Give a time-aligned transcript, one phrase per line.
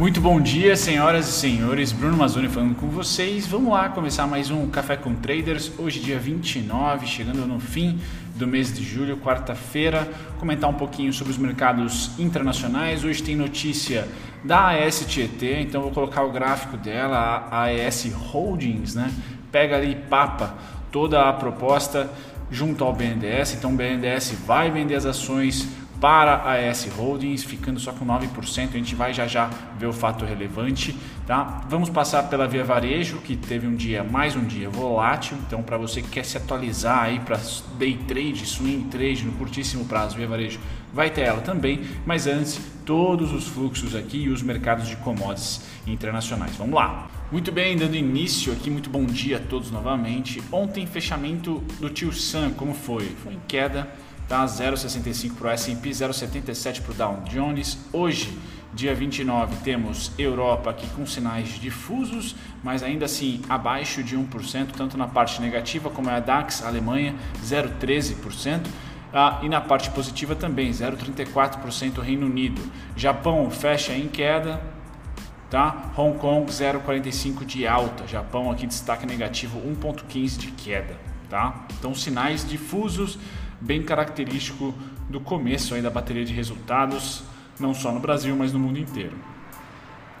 [0.00, 1.92] Muito bom dia, senhoras e senhores.
[1.92, 3.46] Bruno Mazzoni falando com vocês.
[3.46, 5.70] Vamos lá começar mais um Café com Traders.
[5.78, 8.00] Hoje, dia 29, chegando no fim
[8.34, 10.10] do mês de julho, quarta-feira.
[10.38, 13.04] Comentar um pouquinho sobre os mercados internacionais.
[13.04, 14.08] Hoje tem notícia
[14.42, 15.06] da AES
[15.60, 19.12] então vou colocar o gráfico dela, a AES Holdings, né?
[19.52, 20.54] Pega ali papa
[20.90, 22.10] toda a proposta
[22.50, 23.52] junto ao BNDES.
[23.52, 25.68] Então, o BNDES vai vender as ações
[26.00, 28.70] para a S Holdings, ficando só com 9%.
[28.70, 30.96] A gente vai já já ver o fato relevante,
[31.26, 31.62] tá?
[31.68, 35.36] Vamos passar pela Via Varejo, que teve um dia, mais um dia volátil.
[35.46, 37.38] Então, para você que quer se atualizar aí para
[37.78, 40.58] day trade, swing trade no curtíssimo prazo, Via Varejo
[40.92, 41.82] vai ter ela também.
[42.06, 46.56] Mas antes, todos os fluxos aqui e os mercados de commodities internacionais.
[46.56, 47.08] Vamos lá.
[47.30, 50.42] Muito bem, dando início aqui, muito bom dia a todos novamente.
[50.50, 53.04] Ontem, fechamento do Tio Sam, como foi?
[53.22, 53.88] Foi em queda
[54.30, 54.46] tá?
[54.46, 57.76] 0,65 para o S&P, 0,77 para o Dow Jones.
[57.92, 58.38] Hoje,
[58.72, 64.96] dia 29, temos Europa aqui com sinais difusos, mas ainda assim abaixo de 1%, tanto
[64.96, 68.66] na parte negativa como é a DAX Alemanha, 0,13%.
[69.12, 72.62] Ah, e na parte positiva também, 0,34% Reino Unido.
[72.94, 74.62] Japão fecha em queda,
[75.50, 75.90] tá?
[75.96, 78.06] Hong Kong 0,45 de alta.
[78.06, 80.96] Japão aqui destaque negativo 1,15 de queda,
[81.28, 81.66] tá?
[81.76, 83.18] Então sinais difusos
[83.60, 84.74] bem característico
[85.08, 87.22] do começo aí da bateria de resultados,
[87.58, 89.16] não só no Brasil, mas no mundo inteiro.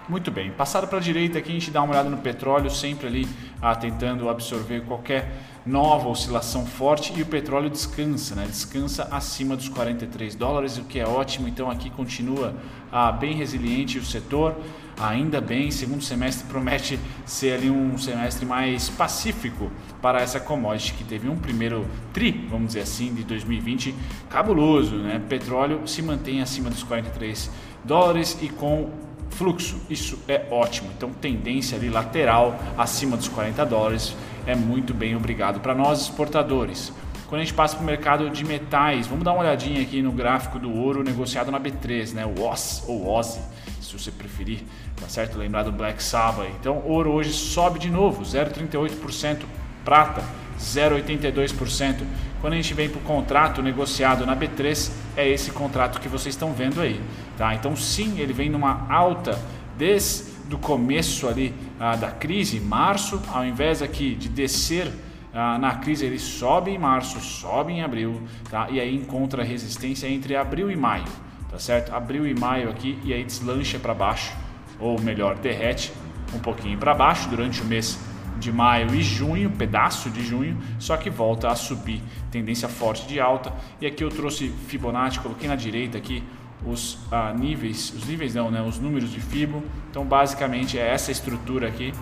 [0.08, 3.06] Muito bem, passado para a direita aqui a gente dá uma olhada no petróleo, sempre
[3.06, 3.28] ali
[3.62, 5.30] ah, tentando absorver qualquer
[5.64, 8.46] nova oscilação forte e o petróleo descansa, né?
[8.46, 11.48] descansa acima dos 43 dólares, o que é ótimo.
[11.48, 12.54] Então aqui continua
[12.90, 14.56] ah, bem resiliente o setor,
[14.98, 15.70] ainda bem.
[15.70, 21.36] Segundo semestre promete ser ali um semestre mais pacífico para essa commodity que teve um
[21.36, 23.94] primeiro tri, vamos dizer assim, de 2020
[24.28, 25.20] cabuloso, né?
[25.28, 27.50] Petróleo se mantém acima dos 43
[27.84, 28.90] dólares e com
[29.30, 30.90] fluxo, isso é ótimo.
[30.96, 36.92] Então tendência ali lateral acima dos 40 dólares é muito bem obrigado para nós exportadores.
[37.28, 40.10] Quando a gente passa para o mercado de metais, vamos dar uma olhadinha aqui no
[40.10, 42.26] gráfico do ouro negociado na B3, né?
[42.26, 43.38] O OZ ou OZ,
[43.80, 44.64] se você preferir,
[45.00, 45.38] tá certo?
[45.38, 46.48] Lembrar do Black Sabbath.
[46.58, 49.42] Então, ouro hoje sobe de novo, 0,38%,
[49.84, 50.22] prata
[50.58, 52.02] 0,82%.
[52.40, 56.34] Quando a gente vem para o contrato negociado na B3, é esse contrato que vocês
[56.34, 57.00] estão vendo aí,
[57.36, 57.54] tá?
[57.54, 59.38] Então, sim, ele vem numa alta
[59.76, 64.90] desde do começo ali ah, da crise, março, ao invés aqui de descer
[65.32, 68.68] ah, na crise, ele sobe em março, sobe em abril, tá?
[68.68, 71.04] E aí encontra resistência entre abril e maio,
[71.48, 71.94] tá certo?
[71.94, 74.34] Abril e maio aqui e aí deslancha para baixo,
[74.80, 75.92] ou melhor, derrete
[76.34, 77.96] um pouquinho para baixo durante o mês
[78.40, 82.02] de maio e junho, pedaço de junho, só que volta a subir,
[82.32, 83.52] tendência forte de alta.
[83.80, 86.24] E aqui eu trouxe Fibonacci, coloquei na direita aqui
[86.64, 89.62] os ah, níveis, os níveis não, né, os números de Fibo.
[89.90, 91.92] Então, basicamente é essa estrutura aqui,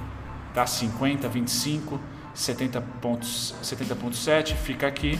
[0.54, 0.66] tá?
[0.66, 2.00] 50, 25,
[2.34, 5.19] 70.7, 70 fica aqui,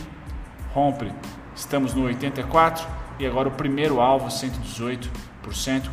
[0.73, 1.13] rompe.
[1.55, 2.87] Estamos no 84
[3.19, 5.09] e agora o primeiro alvo 118%,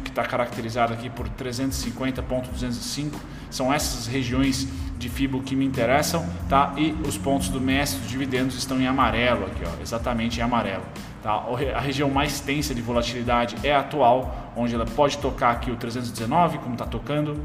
[0.03, 3.13] que está caracterizado aqui por 350.205.
[3.49, 4.67] São essas regiões
[4.97, 6.73] de FIBO que me interessam, tá?
[6.77, 10.83] E os pontos do mestre dos dividendos estão em amarelo aqui, ó, exatamente em amarelo.
[11.25, 11.43] Tá?
[11.75, 15.75] A região mais tensa de volatilidade é a atual, onde ela pode tocar aqui o
[15.75, 17.43] 319, como está tocando,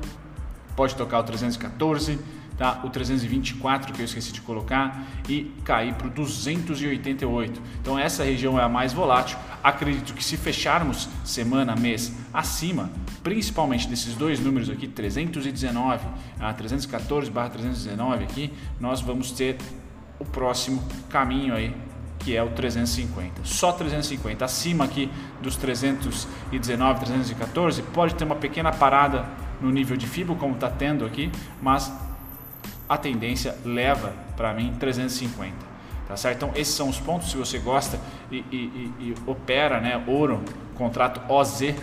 [0.76, 2.18] pode tocar o 314,
[2.58, 2.82] tá?
[2.84, 7.62] o 324 que eu esqueci de colocar e cair para o 288.
[7.80, 9.38] Então essa região é a mais volátil.
[9.64, 12.90] Acredito que se fecharmos semana, mês acima,
[13.22, 16.04] principalmente desses dois números aqui, 319
[16.38, 19.56] a 314 319 aqui, nós vamos ter
[20.18, 21.74] o próximo caminho aí
[22.20, 23.42] que é o 350.
[23.44, 25.10] Só 350 acima aqui
[25.42, 29.24] dos 319, 314 pode ter uma pequena parada
[29.60, 31.30] no nível de fibra como está tendo aqui,
[31.60, 31.92] mas
[32.88, 35.70] a tendência leva para mim 350.
[36.06, 36.36] Tá certo?
[36.36, 37.98] Então esses são os pontos se você gosta
[38.30, 40.42] e, e, e, e opera, né, ouro,
[40.74, 41.74] contrato OZ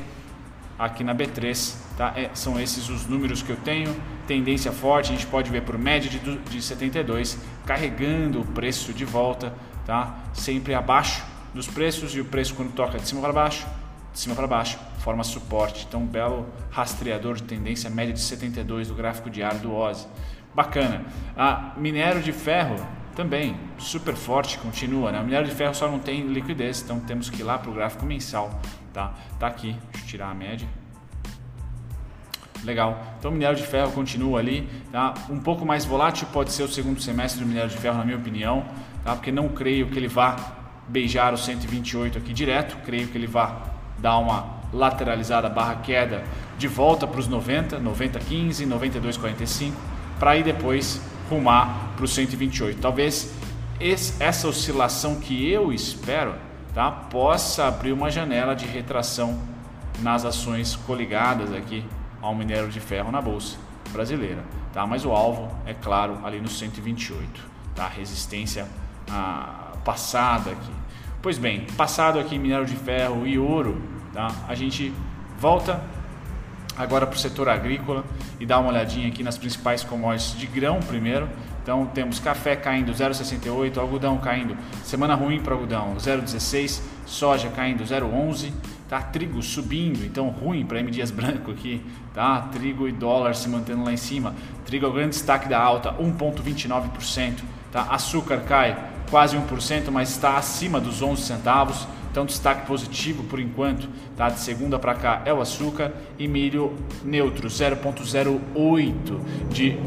[0.78, 2.14] aqui na B3, tá?
[2.16, 3.96] É, são esses os números que eu tenho.
[4.28, 9.06] Tendência forte, a gente pode ver por média de, de 72, carregando o preço de
[9.06, 9.54] volta
[9.88, 10.18] tá?
[10.34, 13.66] Sempre abaixo dos preços e o preço quando toca de cima para baixo,
[14.14, 15.86] de cima para baixo, forma suporte.
[15.88, 20.06] Então, um belo rastreador de tendência média de 72 do gráfico diário do OSI.
[20.54, 21.06] Bacana.
[21.36, 22.76] A minério de ferro
[23.16, 25.22] também super forte, continua, né?
[25.22, 27.74] O minério de ferro só não tem liquidez, então temos que ir lá para o
[27.74, 28.60] gráfico mensal,
[28.94, 29.14] tá?
[29.40, 30.68] Tá aqui, deixa eu tirar a média.
[32.64, 33.02] Legal.
[33.18, 35.14] Então, o minério de ferro continua ali, tá?
[35.30, 38.18] Um pouco mais volátil pode ser o segundo semestre do minério de ferro, na minha
[38.18, 38.66] opinião
[39.08, 39.16] tá?
[39.16, 40.36] porque não creio que ele vá
[40.86, 43.62] beijar o 128 aqui direto, creio que ele vá
[43.98, 46.26] dar uma lateralizada barra queda
[46.58, 49.78] de volta para os 90, 90 15, 92 45,
[50.20, 52.82] para aí depois rumar para o 128.
[52.82, 53.34] Talvez
[53.80, 56.36] esse, essa oscilação que eu espero
[56.74, 59.40] tá, possa abrir uma janela de retração
[60.02, 61.86] nas ações coligadas aqui
[62.22, 63.58] ao minério de ferro na bolsa
[63.94, 64.44] brasileira,
[64.74, 64.86] tá?
[64.86, 67.42] Mas o alvo é claro ali no 128,
[67.74, 67.88] tá?
[67.88, 68.68] Resistência
[69.10, 70.72] ah, passada aqui.
[71.22, 73.82] Pois bem, passado aqui minério de ferro e ouro,
[74.14, 74.34] tá?
[74.48, 74.94] A gente
[75.40, 75.82] volta
[76.78, 78.06] agora para o setor agrícola
[78.40, 81.28] e dá uma olhadinha aqui nas principais commodities de grão primeiro.
[81.64, 88.54] Então temos café caindo 0,68, algodão caindo, semana ruim para algodão 0,16, soja caindo 0,11,
[88.88, 89.02] tá?
[89.02, 91.84] Trigo subindo, então ruim para M Dias Branco aqui,
[92.14, 92.42] tá?
[92.54, 94.34] Trigo e dólar se mantendo lá em cima.
[94.66, 97.40] Trigo é o grande destaque da alta, 1,29%,
[97.70, 97.82] tá?
[97.90, 98.78] Açúcar cai
[99.10, 101.88] quase 1%, mas está acima dos 11 centavos.
[102.12, 104.30] Então, destaque positivo por enquanto, tá?
[104.30, 106.74] De segunda para cá é o açúcar e milho
[107.04, 109.20] neutro, 0,08
[109.52, 109.78] de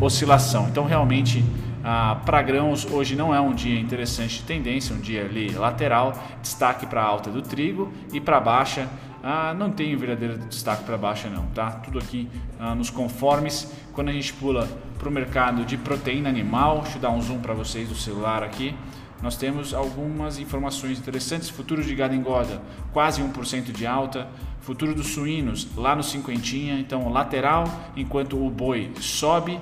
[0.00, 0.66] oscilação.
[0.68, 1.44] Então, realmente,
[1.84, 6.14] ah, para grãos, hoje não é um dia interessante de tendência, um dia ali lateral.
[6.40, 8.88] Destaque para alta do trigo e para baixa.
[9.22, 11.70] Ah, não tem verdadeiro destaque para baixa, não, tá?
[11.70, 12.28] Tudo aqui
[12.58, 13.72] ah, nos conformes.
[13.92, 17.40] Quando a gente pula para o mercado de proteína animal, deixa eu dar um zoom
[17.40, 18.74] para vocês do celular aqui
[19.22, 21.48] nós temos algumas informações interessantes.
[21.48, 22.60] Futuro de gado engorda,
[22.92, 24.28] quase 1% de alta.
[24.60, 27.64] Futuro dos suínos, lá no cinquentinha, então lateral,
[27.96, 29.58] enquanto o boi sobe,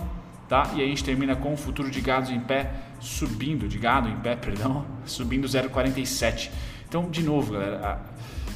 [0.49, 0.71] tá?
[0.75, 2.71] E a gente termina com o futuro de gado em pé
[3.01, 6.51] subindo, de gado em pé, perdão, subindo 0,47.
[6.87, 8.03] Então, de novo, galera,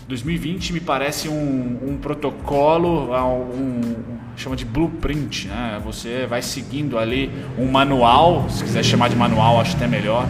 [0.06, 5.80] 2020 me parece um, um protocolo, um, um, chama de blueprint, né?
[5.84, 10.28] Você vai seguindo ali um manual, se quiser chamar de manual, acho até melhor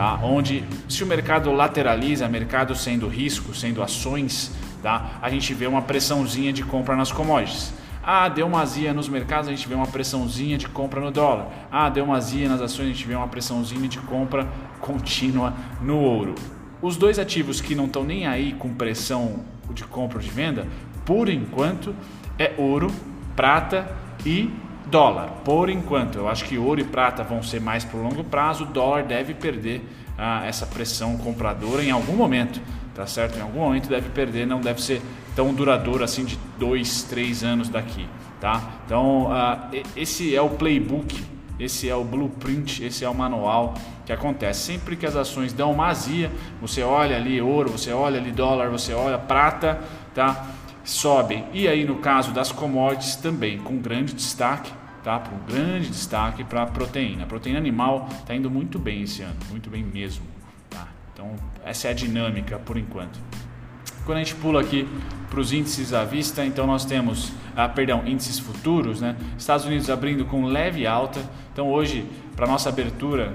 [0.00, 0.18] tá?
[0.22, 4.50] onde se o mercado lateraliza, mercado sendo risco, sendo ações,
[4.82, 5.18] tá?
[5.20, 7.72] a gente vê uma pressãozinha de compra nas commodities.
[8.02, 11.48] Ah, deu uma azia nos mercados, a gente vê uma pressãozinha de compra no dólar.
[11.70, 14.48] Ah, deu uma azia nas ações, a gente vê uma pressãozinha de compra
[14.80, 15.52] contínua
[15.82, 16.34] no ouro.
[16.82, 20.66] Os dois ativos que não estão nem aí com pressão de compra ou de venda,
[21.04, 21.94] por enquanto,
[22.38, 22.90] é ouro,
[23.36, 23.88] prata
[24.24, 24.50] e
[24.90, 28.24] Dólar, por enquanto, eu acho que ouro e prata vão ser mais para o longo
[28.24, 29.82] prazo, o dólar deve perder
[30.18, 32.60] ah, essa pressão compradora em algum momento,
[32.92, 33.38] tá certo?
[33.38, 35.00] Em algum momento deve perder, não deve ser
[35.36, 38.04] tão duradouro assim de dois, três anos daqui,
[38.40, 38.80] tá?
[38.84, 41.22] Então, ah, esse é o playbook,
[41.60, 43.74] esse é o blueprint, esse é o manual
[44.04, 44.60] que acontece.
[44.60, 46.30] Sempre que as ações dão uma azia,
[46.60, 49.80] você olha ali ouro, você olha ali dólar, você olha prata,
[50.14, 50.46] tá?
[50.82, 51.44] Sobem.
[51.52, 54.72] E aí no caso das commodities também, com grande destaque
[55.02, 55.18] tá?
[55.18, 57.24] Para um grande destaque para a proteína.
[57.24, 60.24] A proteína animal está indo muito bem esse ano, muito bem mesmo.
[60.68, 60.88] Tá?
[61.12, 61.34] Então,
[61.64, 63.18] essa é a dinâmica por enquanto.
[64.10, 64.88] Quando a gente pula aqui
[65.30, 69.14] para os índices à vista, então nós temos, ah, perdão, índices futuros, né?
[69.38, 71.20] Estados Unidos abrindo com leve alta.
[71.52, 72.04] Então hoje,
[72.34, 73.32] para nossa abertura,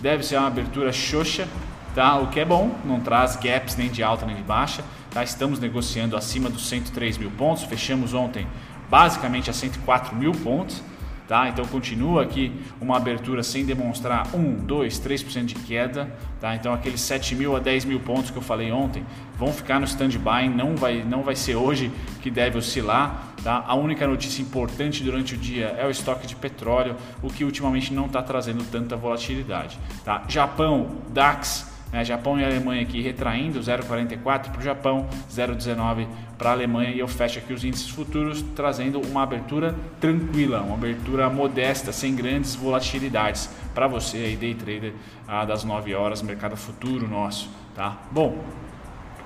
[0.00, 1.46] deve ser uma abertura xoxa,
[1.94, 2.16] tá?
[2.16, 4.82] O que é bom, não traz gaps nem de alta nem de baixa.
[5.10, 5.22] Tá?
[5.22, 7.64] Estamos negociando acima dos 103 mil pontos.
[7.64, 8.46] Fechamos ontem
[8.88, 10.82] basicamente a 104 mil pontos.
[11.26, 11.48] Tá?
[11.48, 16.12] Então continua aqui uma abertura sem demonstrar 1, 2, 3% de queda.
[16.38, 16.54] Tá?
[16.54, 19.04] Então aqueles 7 mil a 10 mil pontos que eu falei ontem
[19.38, 23.34] vão ficar no stand-by, não vai, não vai ser hoje que deve oscilar.
[23.42, 23.64] Tá?
[23.66, 27.92] A única notícia importante durante o dia é o estoque de petróleo, o que ultimamente
[27.92, 29.78] não está trazendo tanta volatilidade.
[30.04, 30.24] Tá?
[30.28, 32.04] Japão, DAX né?
[32.04, 37.06] Japão e Alemanha aqui retraindo 0,44 para o Japão, 0,19 para a Alemanha e eu
[37.06, 43.48] fecho aqui os índices futuros trazendo uma abertura tranquila, uma abertura modesta, sem grandes volatilidades
[43.72, 44.92] para você aí day trader
[45.28, 47.96] ah, das 9 horas, mercado futuro nosso, tá?
[48.10, 48.42] Bom,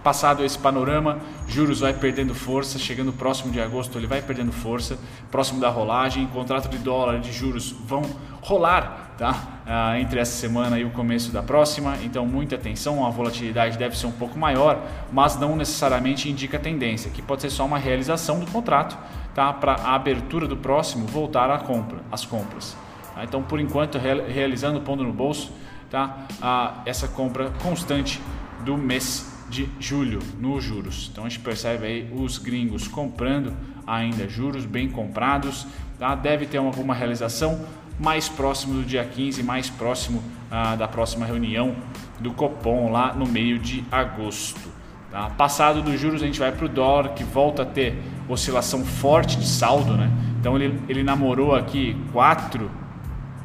[0.08, 4.98] Passado esse panorama, juros vai perdendo força, chegando próximo de agosto ele vai perdendo força,
[5.30, 8.00] próximo da rolagem, contrato de dólar de juros vão
[8.40, 9.60] rolar, tá?
[9.66, 13.98] Ah, entre essa semana e o começo da próxima, então muita atenção, a volatilidade deve
[13.98, 18.40] ser um pouco maior, mas não necessariamente indica tendência, que pode ser só uma realização
[18.40, 18.96] do contrato,
[19.34, 19.52] tá?
[19.52, 22.74] Para a abertura do próximo voltar à compra, às compras.
[23.14, 23.24] Tá?
[23.24, 25.52] Então, por enquanto, realizando pondo no bolso,
[25.90, 26.16] tá?
[26.40, 28.18] Ah, essa compra constante
[28.64, 31.08] do mês de julho nos juros.
[31.10, 33.54] Então a gente percebe aí os gringos comprando
[33.86, 35.66] ainda juros bem comprados,
[35.98, 36.14] tá?
[36.14, 37.64] deve ter alguma realização
[37.98, 41.74] mais próximo do dia 15, mais próximo ah, da próxima reunião
[42.20, 44.68] do Copom lá no meio de agosto.
[45.10, 45.30] Tá?
[45.30, 49.38] Passado dos juros a gente vai para o dólar que volta a ter oscilação forte
[49.38, 50.10] de saldo, né?
[50.38, 52.70] Então ele, ele namorou aqui quatro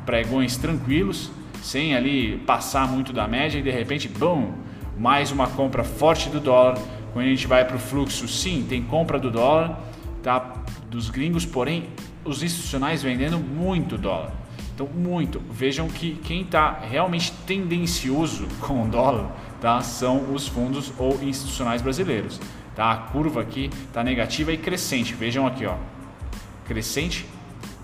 [0.06, 1.32] pregões tranquilos,
[1.62, 4.52] sem ali passar muito da média e de repente, bum,
[4.98, 6.78] mais uma compra forte do dólar
[7.14, 9.80] quando a gente vai para o fluxo, sim, tem compra do dólar,
[10.24, 10.54] tá?
[10.90, 11.86] Dos gringos, porém
[12.26, 14.32] os institucionais vendendo muito dólar.
[14.74, 15.40] Então, muito.
[15.52, 19.32] Vejam que quem está realmente tendencioso com o dólar
[19.62, 19.80] tá?
[19.82, 22.40] são os fundos ou institucionais brasileiros.
[22.76, 22.92] Tá?
[22.92, 25.14] A curva aqui está negativa e crescente.
[25.14, 25.76] Vejam aqui, ó.
[26.66, 27.28] crescente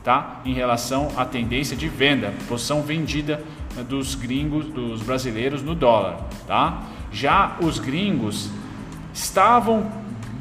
[0.04, 0.42] tá?
[0.44, 3.44] em relação à tendência de venda, posição vendida
[3.88, 6.18] dos gringos, dos brasileiros no dólar.
[6.48, 6.82] Tá?
[7.12, 8.50] Já os gringos
[9.13, 9.92] estavam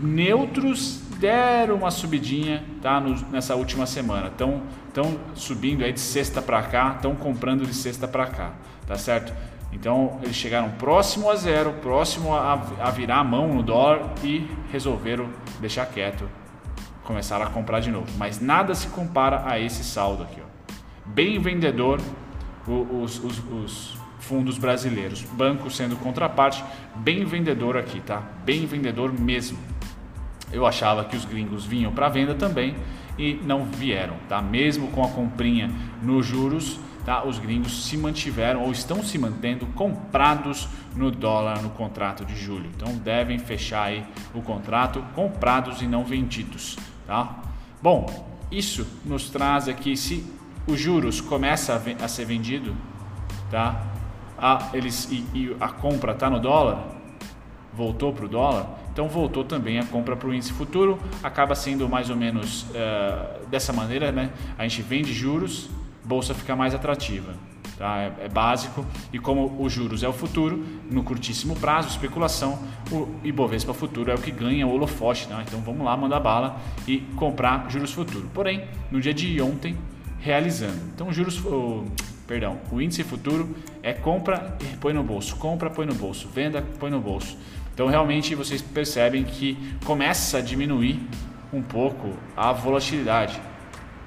[0.01, 4.29] neutros deram uma subidinha tá, no, nessa última semana.
[4.29, 8.53] Estão estão subindo aí de sexta para cá, estão comprando de sexta para cá,
[8.87, 9.33] tá certo?
[9.73, 14.49] Então eles chegaram próximo a zero, próximo a, a virar a mão no dólar e
[14.73, 15.29] resolveram
[15.61, 16.29] deixar quieto,
[17.05, 18.07] começaram a comprar de novo.
[18.17, 20.49] Mas nada se compara a esse saldo aqui, ó.
[21.07, 22.01] Bem vendedor
[22.67, 26.65] os, os, os fundos brasileiros, banco sendo contraparte,
[26.97, 28.23] bem vendedor aqui, tá?
[28.45, 29.59] Bem vendedor mesmo.
[30.53, 32.75] Eu achava que os gringos vinham para venda também
[33.19, 34.41] e não vieram, tá?
[34.41, 35.71] Mesmo com a comprinha
[36.03, 37.25] nos juros, tá?
[37.25, 42.71] Os gringos se mantiveram ou estão se mantendo comprados no dólar no contrato de julho.
[42.75, 47.43] Então devem fechar aí o contrato comprados e não vendidos, tá?
[47.83, 48.07] Bom,
[48.51, 50.25] isso nos traz aqui se
[50.67, 52.75] os juros começa a, a ser vendido,
[53.51, 53.98] tá?
[54.39, 56.87] A, eles e, e a compra está no dólar,
[57.73, 61.89] voltou para o dólar, então voltou também a compra para o índice futuro, acaba sendo
[61.89, 64.31] mais ou menos uh, dessa maneira, né?
[64.57, 65.69] A gente vende juros,
[66.05, 67.35] bolsa fica mais atrativa.
[67.79, 67.97] Tá?
[67.99, 72.59] É, é, básico e como os juros é o futuro, no curtíssimo prazo, especulação,
[72.91, 75.29] o Ibovespa futuro é o que ganha o holofote.
[75.29, 75.45] Né?
[75.47, 78.29] Então vamos lá, mandar bala e comprar juros futuro.
[78.35, 79.77] Porém, no dia de ontem,
[80.19, 80.81] realizando.
[80.93, 81.41] Então juros,
[82.29, 86.63] perdão, o índice futuro é compra e põe no bolso, compra, põe no bolso, venda,
[86.79, 87.39] põe no bolso.
[87.73, 91.01] Então realmente vocês percebem que começa a diminuir
[91.51, 93.41] um pouco a volatilidade,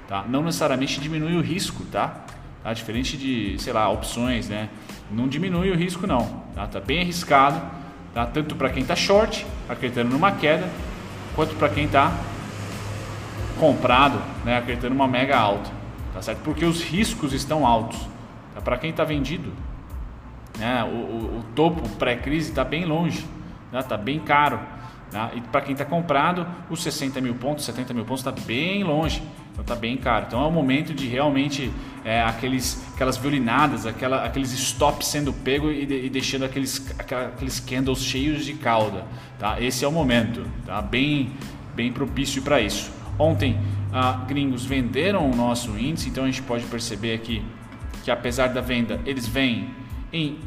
[0.06, 0.24] tá?
[0.28, 2.24] Não necessariamente diminui o risco, tá?
[2.62, 2.72] tá?
[2.72, 4.68] Diferente de, sei lá, opções, né?
[5.10, 6.66] Não diminui o risco não, tá?
[6.68, 7.60] Tá bem arriscado,
[8.14, 8.24] tá?
[8.24, 10.68] Tanto para quem está short, acreditando numa queda,
[11.34, 12.16] quanto para quem está
[13.58, 14.58] comprado, né?
[14.58, 15.70] Acreditando numa mega alta,
[16.14, 16.38] tá certo?
[16.44, 18.11] Porque os riscos estão altos.
[18.54, 18.60] Tá?
[18.60, 19.52] Para quem está vendido,
[20.58, 20.84] né?
[20.84, 23.26] O, o, o topo pré-crise está bem longe
[23.80, 24.02] está né?
[24.02, 24.60] bem caro.
[25.10, 25.30] Né?
[25.36, 29.22] E para quem está comprado, os 60 mil pontos, 70 mil pontos está bem longe,
[29.52, 30.26] então está bem caro.
[30.26, 31.70] Então é o momento de realmente
[32.04, 37.60] é, aqueles, aquelas violinadas, aquela, aqueles stops sendo pego e, de, e deixando aqueles, aqueles
[37.60, 39.04] candles cheios de cauda.
[39.38, 39.60] Tá?
[39.60, 40.80] Esse é o momento, tá?
[40.80, 41.30] bem,
[41.74, 42.90] bem propício para isso.
[43.18, 43.58] Ontem,
[43.92, 47.42] ah, gringos venderam o nosso índice, então a gente pode perceber aqui
[48.02, 49.70] que apesar da venda, eles vêm
[50.12, 50.38] em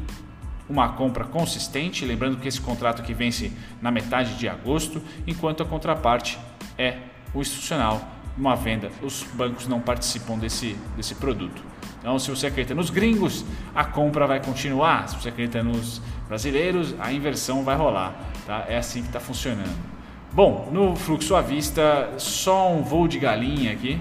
[0.68, 5.66] uma compra consistente, lembrando que esse contrato que vence na metade de agosto, enquanto a
[5.66, 6.38] contraparte
[6.76, 6.98] é
[7.32, 8.00] o institucional,
[8.36, 8.90] uma venda.
[9.02, 11.62] Os bancos não participam desse, desse produto.
[11.98, 13.44] Então, se você acredita nos gringos,
[13.74, 15.08] a compra vai continuar.
[15.08, 18.14] Se você acredita nos brasileiros, a inversão vai rolar.
[18.46, 18.64] Tá?
[18.68, 19.74] É assim que está funcionando.
[20.32, 23.98] Bom, no fluxo à vista, só um voo de galinha aqui,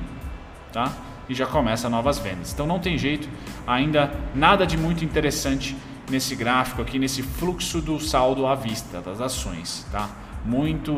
[0.72, 0.92] tá?
[1.28, 2.54] E já começa novas vendas.
[2.54, 3.28] Então não tem jeito,
[3.66, 5.76] ainda nada de muito interessante
[6.10, 10.10] nesse gráfico aqui, nesse fluxo do saldo à vista das ações, tá?
[10.46, 10.94] Muito,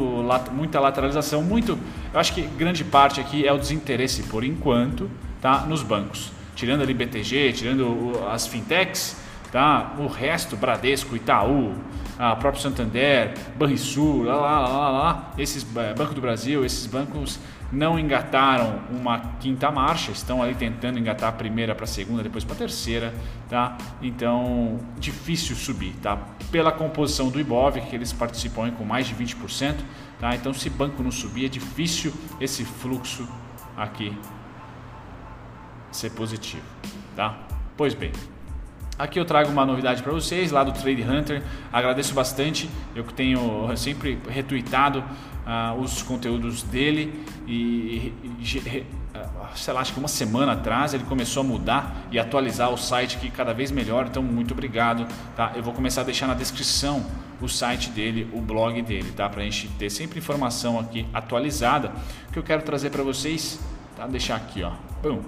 [0.52, 1.80] muita lateralização, muito,
[2.14, 5.10] eu acho que grande parte aqui é o desinteresse por enquanto,
[5.42, 5.62] tá?
[5.62, 9.16] Nos bancos, tirando ali BTG, tirando as fintechs,
[9.52, 9.94] tá?
[9.98, 11.74] O resto, Bradesco, Itaú,
[12.20, 17.40] a próprio Santander, Banrisul, lá, lá, lá, lá, esses é, Banco do Brasil, esses bancos
[17.72, 22.44] não engataram uma quinta marcha, estão ali tentando engatar a primeira para a segunda, depois
[22.44, 23.14] para a terceira,
[23.50, 23.78] tá?
[24.02, 26.18] Então, difícil subir, tá?
[26.52, 29.76] Pela composição do Ibov, que eles participam com mais de 20%,
[30.20, 30.36] tá?
[30.36, 33.28] Então, se banco não subir, é difícil esse fluxo
[33.76, 34.18] aqui
[35.92, 36.64] ser positivo,
[37.16, 37.38] tá?
[37.76, 38.12] Pois bem,
[38.98, 41.44] Aqui eu trago uma novidade para vocês lá do Trade Hunter.
[41.72, 42.68] Agradeço bastante.
[42.96, 50.00] Eu tenho sempre retweetado uh, os conteúdos dele e, e ah, sei lá, acho que
[50.00, 54.08] uma semana atrás ele começou a mudar e atualizar o site que cada vez melhor.
[54.08, 55.54] Então muito obrigado, tá?
[55.56, 57.06] Eu vou começar a deixar na descrição
[57.40, 59.30] o site dele, o blog dele, tá?
[59.30, 61.92] Para a gente ter sempre informação aqui atualizada
[62.32, 63.60] que eu quero trazer para vocês,
[63.96, 64.08] tá?
[64.08, 64.72] Deixar aqui, ó.
[65.04, 65.22] Bom,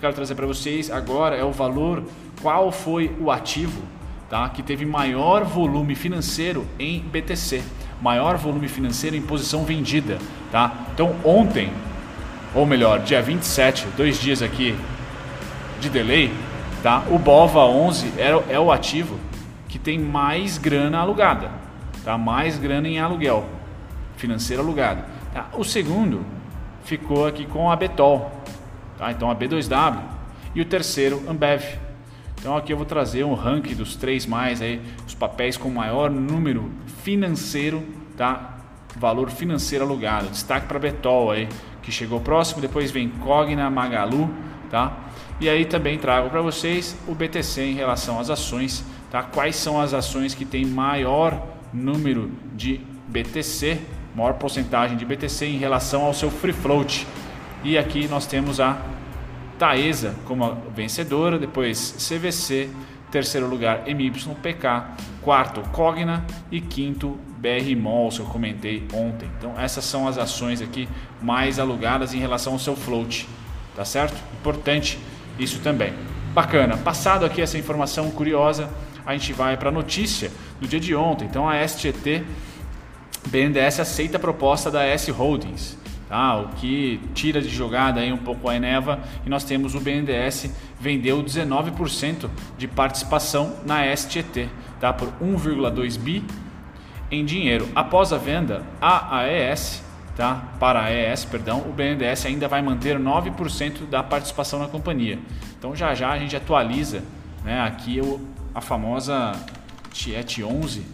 [0.00, 2.02] eu quero trazer para vocês agora é o valor
[2.40, 3.82] qual foi o ativo
[4.30, 7.62] tá, que teve maior volume financeiro em BTC,
[8.00, 10.16] maior volume financeiro em posição vendida.
[10.50, 10.72] Tá?
[10.94, 11.70] Então ontem,
[12.54, 14.74] ou melhor, dia 27, dois dias aqui
[15.82, 16.32] de delay,
[16.82, 17.04] tá?
[17.10, 19.20] o BOVA 11 é, é o ativo
[19.68, 21.50] que tem mais grana alugada.
[22.02, 22.16] tá?
[22.16, 23.44] mais grana em aluguel,
[24.16, 25.02] financeiro alugado.
[25.34, 25.48] Tá?
[25.52, 26.24] O segundo
[26.84, 28.39] ficou aqui com a Betol,
[29.00, 29.10] tá?
[29.10, 29.98] então a B2W.
[30.54, 31.62] E o terceiro, Ambev.
[32.38, 36.10] Então aqui eu vou trazer um ranking dos três mais aí, os papéis com maior
[36.10, 36.70] número
[37.02, 37.82] financeiro,
[38.16, 38.58] tá?
[38.96, 40.28] Valor financeiro alugado.
[40.28, 41.48] Destaque para Betol aí,
[41.82, 44.30] que chegou próximo, depois vem Cogna, Magalu,
[44.70, 44.96] tá?
[45.40, 49.22] E aí também trago para vocês o BTC em relação às ações, tá?
[49.22, 53.78] Quais são as ações que têm maior número de BTC,
[54.14, 57.06] maior porcentagem de BTC em relação ao seu free float.
[57.62, 58.80] E aqui nós temos a
[59.58, 62.70] Taesa como vencedora, depois CVC,
[63.10, 64.84] terceiro lugar MYPK,
[65.20, 69.28] quarto Cogna e quinto BR Malls, que eu comentei ontem.
[69.36, 70.88] Então essas são as ações aqui
[71.20, 73.28] mais alugadas em relação ao seu float,
[73.76, 74.16] tá certo?
[74.40, 74.98] Importante
[75.38, 75.92] isso também.
[76.32, 76.76] Bacana.
[76.76, 78.70] Passado aqui essa informação curiosa,
[79.04, 81.26] a gente vai para a notícia do dia de ontem.
[81.26, 82.24] Então a STT
[83.28, 85.76] BNDES aceita a proposta da S Holdings,
[86.10, 86.36] tá?
[86.36, 90.52] o que tira de jogada aí um pouco a Eneva e nós temos o BNDES
[90.78, 94.48] vendeu 19% de participação na STT
[94.80, 94.92] tá?
[94.92, 96.24] por 1,2 bi
[97.10, 97.68] em dinheiro.
[97.74, 99.82] Após a venda, a AES
[100.16, 100.50] tá?
[100.58, 105.18] para a AES, perdão, o BNDES ainda vai manter 9% da participação na companhia.
[105.56, 107.04] Então já já a gente atualiza
[107.44, 108.20] né, aqui o,
[108.52, 109.32] a famosa
[109.92, 110.84] TIET 11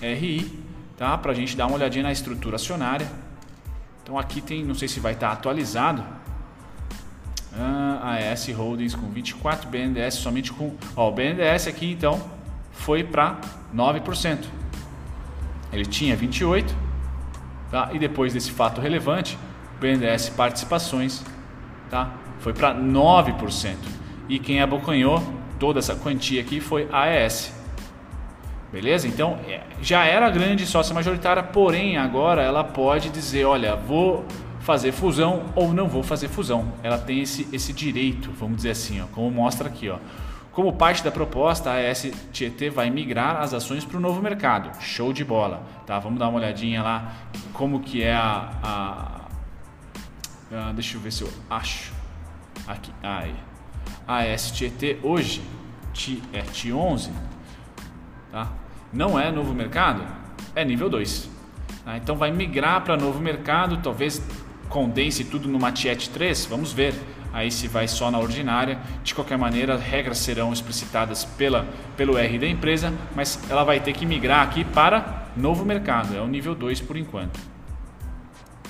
[0.00, 0.64] RI,
[0.96, 1.18] tá?
[1.18, 3.23] para a gente dar uma olhadinha na estrutura acionária.
[4.04, 6.04] Então aqui tem, não sei se vai estar atualizado,
[7.58, 10.74] ah, AES Holdings com 24, BNDES somente com.
[10.94, 12.22] Ó, o BNDES aqui então
[12.70, 13.40] foi para
[13.74, 14.44] 9%.
[15.72, 16.76] Ele tinha 28,
[17.70, 17.88] tá?
[17.94, 19.38] E depois desse fato relevante,
[19.80, 21.24] BNDES participações,
[21.88, 22.12] tá?
[22.40, 23.76] Foi para 9%.
[24.28, 25.22] E quem abocanhou
[25.58, 27.63] toda essa quantia aqui foi a AES.
[28.74, 29.06] Beleza?
[29.06, 34.26] Então é, já era grande sócia majoritária, porém agora ela pode dizer, olha, vou
[34.58, 36.72] fazer fusão ou não vou fazer fusão.
[36.82, 39.88] Ela tem esse, esse direito, vamos dizer assim, ó, como mostra aqui.
[39.88, 39.98] Ó.
[40.50, 44.76] Como parte da proposta, a STT vai migrar as ações para o novo mercado.
[44.82, 45.62] Show de bola.
[45.86, 46.00] Tá?
[46.00, 47.12] Vamos dar uma olhadinha lá
[47.52, 48.50] como que é a,
[50.50, 51.92] a, a deixa eu ver se eu acho
[52.66, 52.90] aqui.
[53.04, 53.36] Aí.
[54.04, 55.42] A STT hoje
[56.32, 57.10] é T11,
[58.32, 58.63] tá?
[58.94, 60.06] Não é novo mercado,
[60.54, 61.28] é nível 2.
[61.84, 61.96] Tá?
[61.96, 64.22] Então vai migrar para novo mercado, talvez
[64.68, 66.94] condense tudo numa TIET 3, vamos ver
[67.32, 68.78] aí se vai só na ordinária.
[69.02, 73.92] De qualquer maneira, regras serão explicitadas pela, pelo R da empresa, mas ela vai ter
[73.92, 77.40] que migrar aqui para novo mercado, é o nível 2 por enquanto.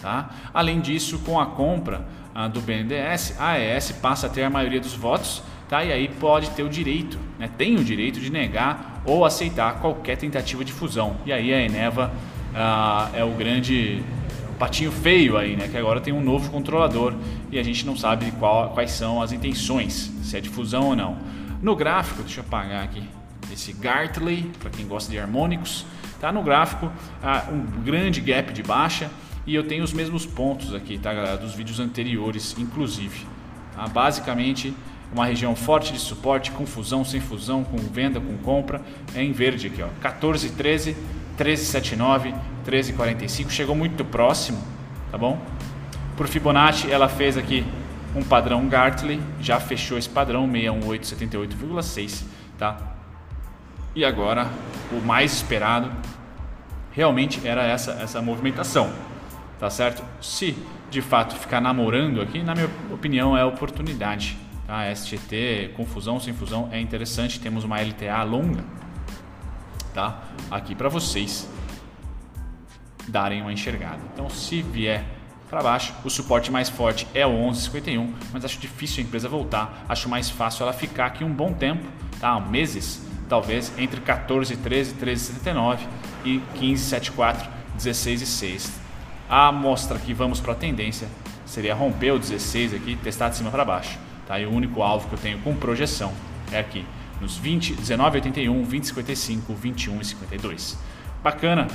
[0.00, 0.30] Tá?
[0.54, 4.80] Além disso, com a compra ah, do BNDES, a AES passa a ter a maioria
[4.80, 5.42] dos votos
[5.74, 5.84] tá?
[5.84, 7.50] e aí pode ter o direito, né?
[7.58, 11.16] tem o direito de negar ou aceitar qualquer tentativa de fusão.
[11.26, 12.12] E aí a Eneva
[12.54, 14.00] ah, é o grande
[14.56, 15.66] patinho feio aí, né?
[15.66, 17.12] Que agora tem um novo controlador
[17.50, 20.96] e a gente não sabe qual, quais são as intenções, se é de fusão ou
[20.96, 21.18] não.
[21.60, 23.02] No gráfico, deixa eu apagar aqui
[23.52, 25.84] esse Gartley, para quem gosta de harmônicos,
[26.20, 26.90] tá no gráfico
[27.22, 29.10] ah, um grande gap de baixa
[29.44, 33.26] e eu tenho os mesmos pontos aqui, tá galera, dos vídeos anteriores, inclusive.
[33.74, 33.86] Tá?
[33.88, 34.72] Basicamente,
[35.14, 38.82] uma região forte de suporte, com fusão, sem fusão, com venda, com compra,
[39.14, 40.96] é em verde aqui, ó, 14, 13,
[41.38, 42.34] 13,79,
[42.66, 44.58] 13,45, chegou muito próximo,
[45.12, 45.40] tá bom?
[46.16, 47.64] Por Fibonacci, ela fez aqui
[48.14, 52.24] um padrão Gartley, já fechou esse padrão 61878,6,
[52.58, 52.76] tá?
[53.94, 54.48] E agora,
[54.90, 55.92] o mais esperado
[56.90, 58.92] realmente era essa essa movimentação,
[59.60, 60.02] tá certo?
[60.20, 60.56] Se
[60.90, 64.43] de fato ficar namorando aqui, na minha opinião, é oportunidade.
[64.66, 64.94] Tá?
[64.94, 67.38] STT, confusão sem fusão é interessante.
[67.38, 68.64] Temos uma LTA longa,
[69.92, 70.22] tá?
[70.50, 71.48] Aqui para vocês
[73.08, 74.00] darem uma enxergada.
[74.12, 75.04] Então, se vier
[75.48, 79.84] para baixo, o suporte mais forte é o 11,51, mas acho difícil a empresa voltar.
[79.88, 81.86] Acho mais fácil ela ficar aqui um bom tempo,
[82.18, 82.40] tá?
[82.40, 85.78] Meses, talvez entre 14 13, 13,79
[86.24, 87.46] e 15,74,
[87.78, 88.70] 16,6.
[89.28, 91.08] A amostra que vamos para a tendência
[91.46, 94.38] seria romper o 16 aqui, testar de cima para baixo, tá?
[94.38, 96.12] E o único alvo que eu tenho com projeção
[96.52, 96.84] é aqui
[97.20, 100.76] nos 20, 19,81, 20,55, 21,52.
[101.22, 101.66] Bacana.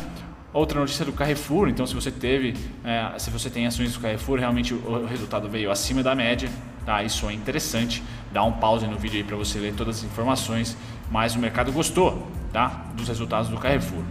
[0.51, 4.39] Outra notícia do Carrefour, então se você teve, é, se você tem ações do Carrefour,
[4.39, 6.49] realmente o, resultado veio acima da média,
[6.83, 7.03] tá?
[7.03, 8.01] Isso é interessante.
[8.31, 10.75] Dá um pause no vídeo aí para você ler todas as informações,
[11.12, 12.85] mas o mercado gostou, tá?
[12.95, 14.03] Dos resultados do Carrefour.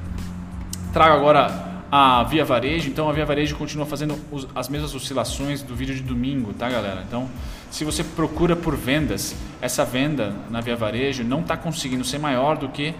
[0.92, 4.18] Trago agora a Via Varejo, então a Via Varejo continua fazendo
[4.54, 7.02] as mesmas oscilações do vídeo de domingo, tá galera?
[7.06, 7.28] Então,
[7.70, 12.58] se você procura por vendas, essa venda na Via Varejo não está conseguindo ser maior
[12.58, 12.94] do que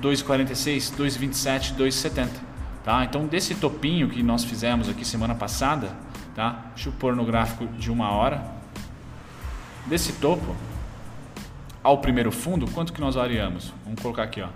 [0.00, 2.28] 2,46, 2,27, 2,70.
[2.84, 3.04] Tá?
[3.04, 5.96] Então, desse topinho que nós fizemos aqui semana passada,
[6.34, 6.66] tá?
[6.74, 8.42] deixa eu pôr no gráfico de uma hora.
[9.86, 10.54] Desse topo
[11.82, 13.72] ao primeiro fundo, quanto que nós variamos?
[13.84, 14.48] Vamos colocar aqui, ó,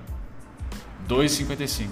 [1.09, 1.89] 2,55.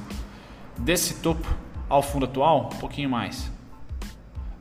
[0.78, 1.46] Desse topo
[1.90, 3.50] ao fundo atual, um pouquinho mais.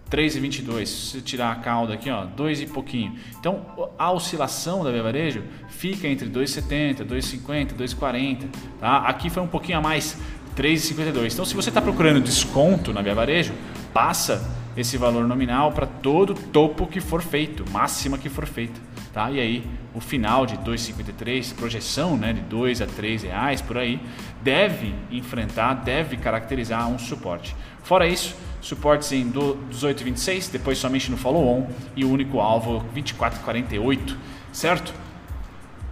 [0.09, 0.85] 3,22.
[0.87, 3.15] Se você tirar a cauda aqui, ó, 2 e pouquinho.
[3.39, 3.63] Então,
[3.97, 8.47] a oscilação da Via Varejo fica entre 2,70, 2,50, 2,40.
[8.79, 8.97] Tá?
[8.97, 10.17] Aqui foi um pouquinho a mais,
[10.57, 11.33] 3,52.
[11.33, 13.53] Então, se você está procurando desconto na Via Varejo,
[13.93, 18.79] passa esse valor nominal para todo topo que for feito, máxima que for feita.
[19.19, 19.29] Tá?
[19.29, 23.99] E aí, o final de 2,53, projeção né, de 2 a 3 reais por aí,
[24.41, 27.53] deve enfrentar, deve caracterizar um suporte.
[27.83, 34.15] Fora isso, suportes em 18,26, depois somente no follow-on e o único alvo 24,48,
[34.53, 34.93] certo?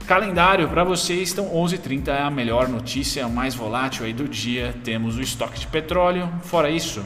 [0.07, 4.73] Calendário para vocês, então 11h30 é a melhor notícia, a mais volátil aí do dia.
[4.85, 7.03] Temos o estoque de petróleo, fora isso,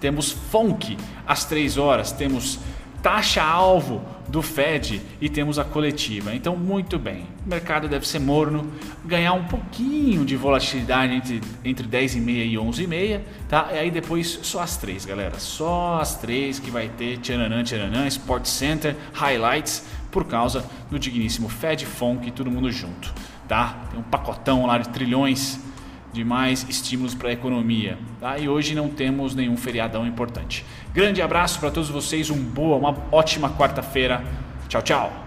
[0.00, 0.96] temos FONC
[1.26, 2.58] às 3 horas, temos
[3.02, 6.34] taxa-alvo do Fed e temos a coletiva.
[6.34, 8.72] Então, muito bem, o mercado deve ser morno,
[9.04, 13.68] ganhar um pouquinho de volatilidade entre, entre 10 e meia e 11 e meia, tá?
[13.72, 18.06] E aí depois só as três, galera, só as três que vai ter tchananã, tchananã,
[18.06, 23.12] Sport Center, Highlights, por causa do digníssimo Fed, Funk todo mundo junto,
[23.48, 23.88] tá?
[23.90, 25.58] Tem um pacotão lá de trilhões
[26.12, 27.98] de mais estímulos para a economia.
[28.20, 28.38] Tá?
[28.38, 30.64] E hoje não temos nenhum feriadão importante.
[30.92, 34.22] Grande abraço para todos vocês, um boa, uma ótima quarta-feira.
[34.68, 35.21] Tchau, tchau.